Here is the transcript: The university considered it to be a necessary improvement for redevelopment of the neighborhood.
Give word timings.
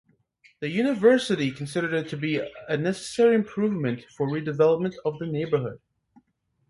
The 0.61 0.69
university 0.69 1.51
considered 1.51 1.93
it 1.93 2.09
to 2.09 2.17
be 2.17 2.39
a 2.67 2.75
necessary 2.75 3.35
improvement 3.35 4.03
for 4.17 4.27
redevelopment 4.27 4.95
of 5.05 5.19
the 5.19 5.27
neighborhood. 5.27 5.79